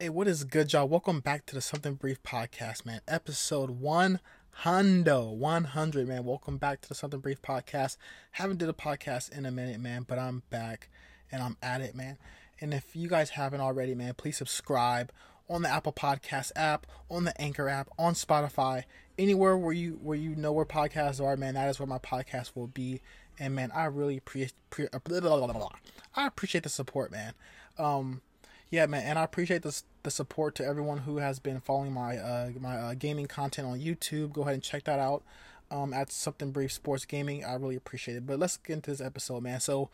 [0.00, 0.88] Hey, what is good, y'all?
[0.88, 3.00] Welcome back to the Something Brief podcast, man.
[3.06, 4.18] Episode 1
[4.62, 6.24] Hondo 100, man.
[6.24, 7.96] Welcome back to the Something Brief podcast.
[8.32, 10.88] Haven't did a podcast in a minute, man, but I'm back
[11.30, 12.18] and I'm at it, man.
[12.60, 15.12] And if you guys haven't already, man, please subscribe
[15.48, 18.82] on the Apple Podcast app, on the Anchor app, on Spotify,
[19.16, 21.54] anywhere where you where you know where podcasts are, man.
[21.54, 23.00] That is where my podcast will be.
[23.38, 25.68] And man, I really appreciate pre- uh,
[26.16, 27.34] I appreciate the support, man.
[27.78, 28.22] Um,
[28.70, 32.16] yeah, man, and I appreciate the the support to everyone who has been following my
[32.16, 34.32] uh my uh, gaming content on YouTube.
[34.32, 35.22] Go ahead and check that out.
[35.70, 38.26] Um, at something brief sports gaming, I really appreciate it.
[38.26, 39.60] But let's get into this episode, man.
[39.60, 39.90] So,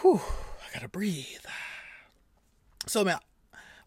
[0.00, 0.22] whew,
[0.66, 1.44] I gotta breathe.
[2.86, 3.18] So, man,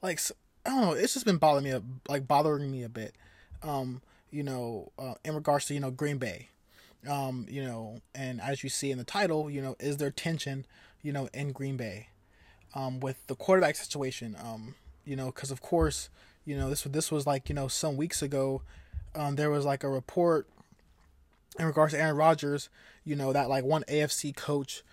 [0.04, 0.22] like
[0.68, 3.16] I don't know, it's just been bothering me, a- like bothering me a bit.
[3.64, 6.50] Um, you know, uh, in regards to you know Green Bay,
[7.10, 10.64] um, you know, and as you see in the title, you know, is there tension,
[11.02, 12.10] you know, in Green Bay?
[12.76, 14.36] Um, with the quarterback situation.
[14.44, 16.10] Um, you know, because of course,
[16.46, 18.62] you know this this was like you know some weeks ago,
[19.16, 20.48] um, there was like a report
[21.58, 22.70] in regards to Aaron Rodgers.
[23.04, 24.84] You know that like one AFC coach,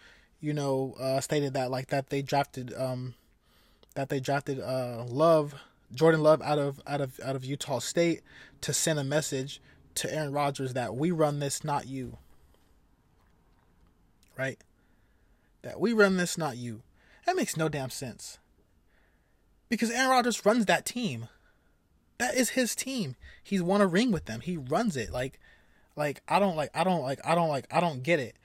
[0.41, 3.15] you know, uh, stated that like that they drafted um,
[3.95, 5.55] that they drafted uh, Love
[5.95, 8.23] Jordan Love out of out of out of Utah State
[8.61, 9.61] to send a message
[9.95, 12.19] to Aaron Rodgers that we run this, not you.
[14.39, 14.59] Right.
[15.63, 16.83] That we run this, not you.
[17.27, 18.39] That makes no damn sense.
[19.69, 21.29] Because Aaron Rodgers runs that team.
[22.19, 23.17] That is his team.
[23.43, 24.41] He's won a ring with them.
[24.41, 25.11] He runs it.
[25.11, 25.41] Like
[25.97, 28.37] like I don't like I don't like I don't like I don't get it.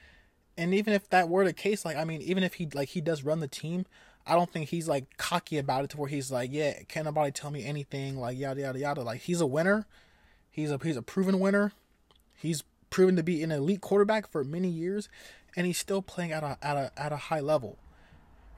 [0.58, 3.02] And even if that were the case, like I mean, even if he like he
[3.02, 3.86] does run the team,
[4.26, 7.32] I don't think he's like cocky about it to where he's like, Yeah, can't nobody
[7.32, 9.02] tell me anything, like yada yada yada.
[9.02, 9.86] Like he's a winner.
[10.50, 11.74] He's a he's a proven winner.
[12.34, 15.10] He's proven to be an elite quarterback for many years,
[15.56, 17.78] and he's still playing at a at a at a high level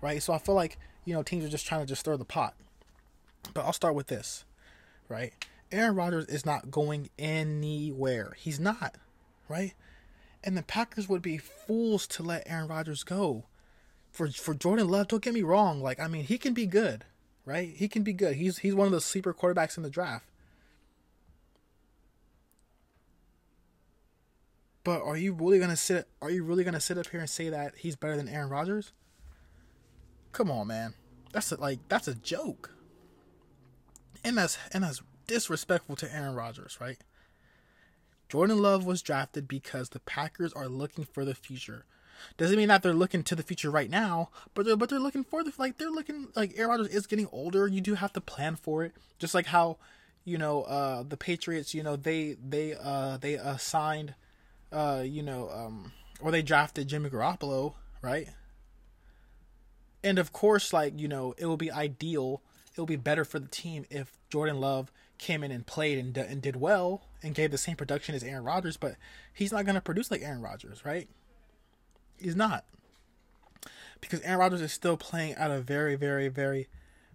[0.01, 0.21] right?
[0.21, 2.55] So I feel like you know teams are just trying to just stir the pot.
[3.53, 4.45] But I'll start with this,
[5.07, 5.33] right?
[5.71, 8.33] Aaron Rodgers is not going anywhere.
[8.37, 8.95] He's not,
[9.47, 9.73] right?
[10.43, 13.45] And the Packers would be fools to let Aaron Rodgers go.
[14.11, 15.81] For for Jordan Love, don't get me wrong.
[15.81, 17.05] Like I mean, he can be good,
[17.45, 17.69] right?
[17.69, 18.35] He can be good.
[18.35, 20.25] He's he's one of the sleeper quarterbacks in the draft.
[24.83, 26.07] But are you really gonna sit?
[26.21, 28.91] Are you really gonna sit up here and say that he's better than Aaron Rodgers?
[30.31, 30.93] Come on, man.
[31.31, 32.71] That's a, like that's a joke.
[34.23, 36.97] And that's and that's disrespectful to Aaron Rodgers, right?
[38.29, 41.85] Jordan Love was drafted because the Packers are looking for the future.
[42.37, 45.23] Doesn't mean that they're looking to the future right now, but they're but they're looking
[45.23, 47.67] for the like they're looking like Aaron Rodgers is getting older.
[47.67, 49.77] You do have to plan for it, just like how
[50.25, 51.73] you know uh the Patriots.
[51.73, 54.15] You know they they uh they assigned
[54.71, 58.27] uh you know um or they drafted Jimmy Garoppolo, right?
[60.03, 62.41] And of course, like, you know, it will be ideal,
[62.75, 66.17] it will be better for the team if Jordan Love came in and played and,
[66.17, 68.95] and did well and gave the same production as Aaron Rodgers, but
[69.33, 71.07] he's not going to produce like Aaron Rodgers, right?
[72.17, 72.65] He's not.
[74.01, 76.67] Because Aaron Rodgers is still playing at a very, very, very,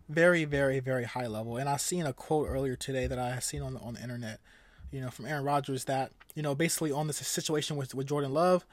[0.08, 1.56] very, very, very high level.
[1.56, 4.02] And I seen a quote earlier today that I have seen on the, on the
[4.02, 4.40] internet,
[4.90, 8.34] you know, from Aaron Rodgers that, you know, basically on this situation with, with Jordan
[8.34, 8.66] Love,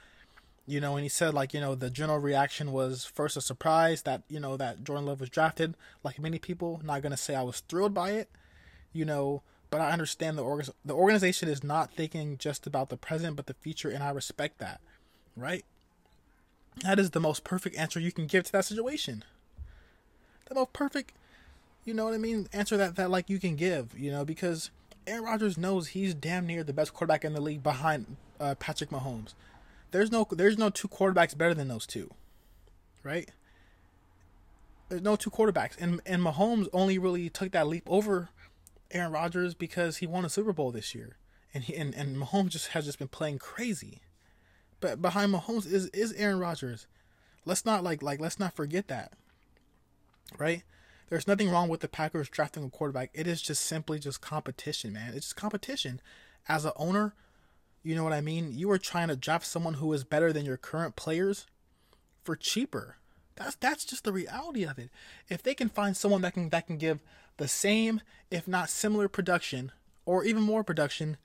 [0.71, 4.03] you know, and he said like, you know, the general reaction was first a surprise
[4.03, 5.75] that, you know, that Jordan Love was drafted.
[6.01, 8.29] Like many people, not gonna say I was thrilled by it,
[8.93, 12.95] you know, but I understand the org- the organization is not thinking just about the
[12.95, 14.79] present but the future, and I respect that,
[15.35, 15.65] right?
[16.83, 19.25] That is the most perfect answer you can give to that situation.
[20.45, 21.11] The most perfect,
[21.83, 24.71] you know what I mean, answer that that like you can give, you know, because
[25.05, 28.89] Aaron Rodgers knows he's damn near the best quarterback in the league behind uh, Patrick
[28.89, 29.33] Mahomes
[29.91, 32.09] there's no there's no two quarterbacks better than those two,
[33.03, 33.29] right?
[34.89, 38.29] There's no two quarterbacks, and and Mahomes only really took that leap over
[38.91, 41.17] Aaron Rodgers because he won a Super Bowl this year,
[41.53, 44.01] and he and, and Mahomes just has just been playing crazy.
[44.79, 46.87] But behind Mahomes is is Aaron Rodgers.
[47.45, 49.13] Let's not like like let's not forget that,
[50.37, 50.63] right?
[51.09, 53.09] There's nothing wrong with the Packers drafting a quarterback.
[53.13, 55.09] It is just simply just competition, man.
[55.13, 55.99] It's just competition.
[56.47, 57.13] As an owner,
[57.83, 58.51] you know what I mean?
[58.53, 61.47] You are trying to draft someone who is better than your current players
[62.23, 62.97] for cheaper.
[63.35, 64.89] That's that's just the reality of it.
[65.29, 67.01] If they can find someone that can that can give
[67.37, 69.71] the same, if not similar production,
[70.05, 71.17] or even more production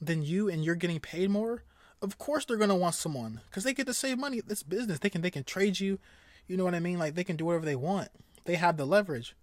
[0.00, 1.62] than you and you're getting paid more,
[2.02, 4.40] of course they're gonna want someone because they get to save money.
[4.48, 4.98] It's business.
[4.98, 5.98] They can they can trade you.
[6.48, 6.98] You know what I mean?
[6.98, 8.08] Like they can do whatever they want.
[8.46, 9.36] They have the leverage.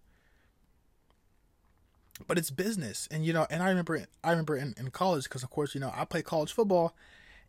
[2.27, 5.43] But it's business, and you know, and I remember I remember in, in college because
[5.43, 6.93] of course you know I play college football,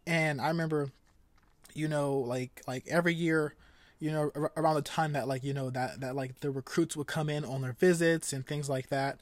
[0.06, 0.90] and I remember,
[1.74, 3.54] you know, like like every year,
[4.00, 6.96] you know, ar- around the time that like you know that that like the recruits
[6.96, 9.20] would come in on their visits and things like that,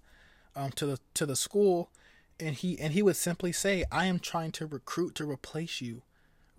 [0.55, 1.91] um, to the to the school,
[2.39, 6.03] and he and he would simply say, "I am trying to recruit to replace you,"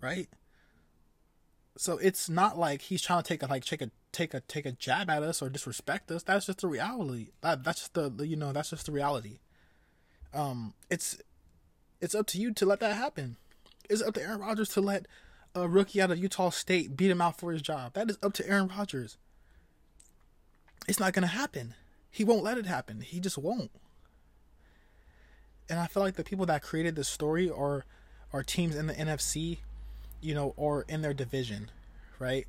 [0.00, 0.28] right?
[1.76, 4.66] So it's not like he's trying to take a like take a take a take
[4.66, 6.22] a jab at us or disrespect us.
[6.22, 7.28] That's just the reality.
[7.40, 9.38] That that's just the, the you know that's just the reality.
[10.34, 11.18] Um, it's
[12.00, 13.36] it's up to you to let that happen.
[13.88, 15.06] It's up to Aaron Rodgers to let
[15.54, 17.94] a rookie out of Utah State beat him out for his job.
[17.94, 19.16] That is up to Aaron Rodgers.
[20.86, 21.74] It's not gonna happen.
[22.10, 23.00] He won't let it happen.
[23.00, 23.70] He just won't.
[25.70, 27.86] And I feel like the people that created this story are
[28.32, 29.58] are teams in the NFC,
[30.22, 31.70] you know, or in their division,
[32.18, 32.46] right?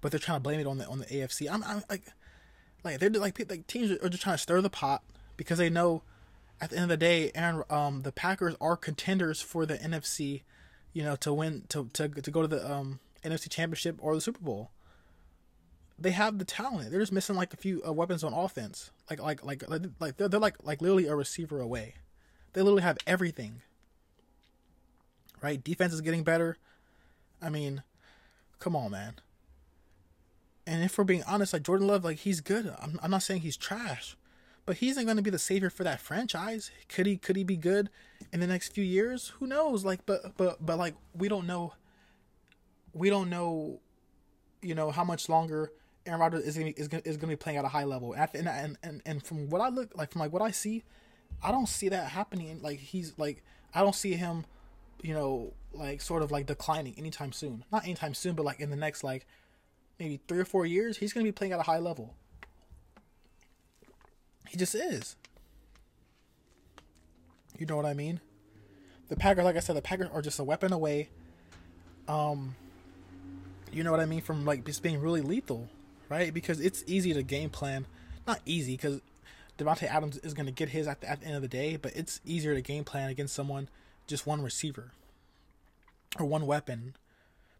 [0.00, 1.50] But they're trying to blame it on the on the AFC.
[1.50, 2.02] I'm, I'm like,
[2.84, 5.02] like they're like like teams are just trying to stir the pot
[5.36, 6.02] because they know
[6.60, 10.42] at the end of the day, Aaron, um, the Packers are contenders for the NFC,
[10.92, 14.20] you know, to win to to to go to the um NFC Championship or the
[14.20, 14.70] Super Bowl.
[15.98, 16.90] They have the talent.
[16.90, 18.90] They're just missing like a few uh, weapons on offense.
[19.10, 19.64] Like like like
[20.00, 21.94] like they're, they're like like literally a receiver away.
[22.52, 23.62] They literally have everything.
[25.42, 25.62] Right?
[25.62, 26.56] Defense is getting better.
[27.40, 27.82] I mean,
[28.58, 29.14] come on, man.
[30.66, 32.74] And if we're being honest, like Jordan Love, like he's good.
[32.80, 34.16] I'm, I'm not saying he's trash,
[34.66, 36.70] but he isn't going to be the savior for that franchise.
[36.88, 37.16] Could he?
[37.16, 37.88] Could he be good
[38.32, 39.28] in the next few years?
[39.38, 39.84] Who knows?
[39.84, 41.72] Like, but but but like we don't know.
[42.92, 43.80] We don't know,
[44.60, 45.72] you know, how much longer
[46.04, 48.14] Aaron Rodgers is gonna, is gonna, is going to be playing at a high level.
[48.14, 50.84] And, and and and from what I look like, from like what I see,
[51.42, 52.60] I don't see that happening.
[52.62, 53.42] Like he's like
[53.74, 54.46] I don't see him,
[55.02, 57.64] you know, like sort of like declining anytime soon.
[57.72, 59.26] Not anytime soon, but like in the next like
[59.98, 62.14] maybe three or four years, he's going to be playing at a high level.
[64.48, 65.16] He just is.
[67.58, 68.20] You know what I mean?
[69.08, 71.08] The Packers, like I said, the Packers are just a weapon away.
[72.06, 72.54] Um,
[73.72, 75.68] you know what I mean from like just being really lethal,
[76.08, 76.32] right?
[76.32, 77.86] Because it's easy to game plan.
[78.26, 79.00] Not easy because
[79.58, 81.76] Davante Adams is going to get his at the, at the end of the day,
[81.76, 83.68] but it's easier to game plan against someone
[84.08, 84.90] just one receiver
[86.18, 86.96] or one weapon.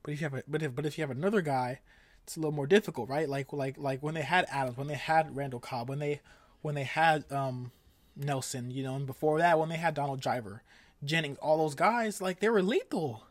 [0.03, 1.81] But if you have a, but if but if you have another guy
[2.29, 3.27] it's a little more difficult, right?
[3.27, 6.21] Like like like when they had Adams, when they had Randall Cobb, when they
[6.61, 7.73] when they had um
[8.15, 10.63] Nelson, you know, and before that when they had Donald Driver,
[11.03, 13.25] Jennings, all those guys, like they were lethal.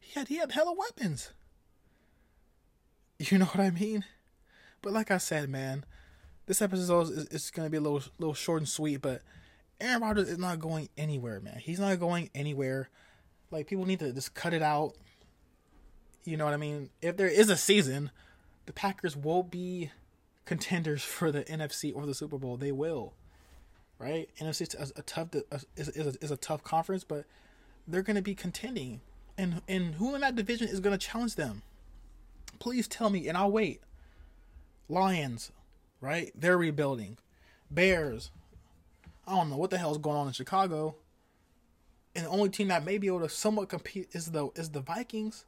[0.00, 1.30] He had he had hella weapons.
[3.20, 4.04] You know what I mean?
[4.82, 5.84] But like I said, man,
[6.46, 9.22] this episode is, is going to be a little little short and sweet, but
[9.80, 11.58] Aaron Rodgers is not going anywhere, man.
[11.58, 12.88] He's not going anywhere.
[13.50, 14.94] Like people need to just cut it out
[16.24, 16.90] you know what I mean?
[17.02, 18.10] If there is a season,
[18.66, 19.90] the Packers will be
[20.44, 22.56] contenders for the NFC or the Super Bowl.
[22.56, 23.14] They will,
[23.98, 24.28] right?
[24.40, 25.28] NFC is a, tough
[25.76, 27.24] is is is a tough conference, but
[27.86, 29.00] they're going to be contending,
[29.36, 31.62] and and who in that division is going to challenge them?
[32.58, 33.80] Please tell me, and I'll wait.
[34.88, 35.50] Lions,
[36.00, 36.30] right?
[36.34, 37.18] They're rebuilding.
[37.70, 38.30] Bears.
[39.26, 40.96] I don't know what the hell is going on in Chicago.
[42.14, 44.80] And the only team that may be able to somewhat compete is the is the
[44.80, 45.44] Vikings.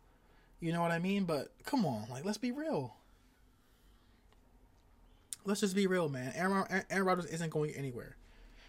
[0.60, 1.24] You know what I mean?
[1.24, 2.94] But come on, like let's be real.
[5.44, 6.32] Let's just be real, man.
[6.34, 8.16] Aaron, Aaron Rodgers isn't going anywhere.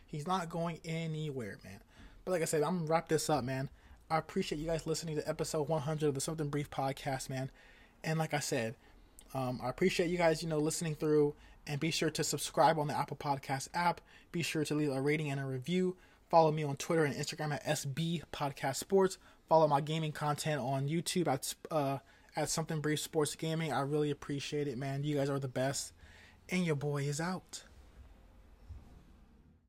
[0.05, 1.79] He's not going anywhere, man.
[2.23, 3.69] But like I said, I'm gonna wrap this up, man.
[4.09, 7.49] I appreciate you guys listening to episode 100 of the Something Brief podcast, man.
[8.03, 8.75] And like I said,
[9.33, 11.33] um, I appreciate you guys, you know, listening through.
[11.67, 14.01] And be sure to subscribe on the Apple Podcast app.
[14.31, 15.97] Be sure to leave a rating and a review.
[16.29, 20.87] Follow me on Twitter and Instagram at SB Podcast Sports follow my gaming content on
[20.87, 21.99] YouTube at uh,
[22.35, 23.71] at Something Brief Sports Gaming.
[23.71, 25.03] I really appreciate it, man.
[25.03, 25.93] You guys are the best,
[26.49, 27.63] and your boy is out.